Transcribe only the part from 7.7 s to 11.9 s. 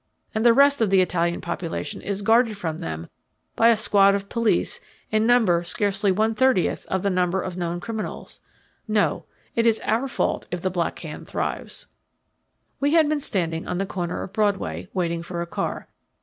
criminals. No, it's our fault if the Black Hand thrives."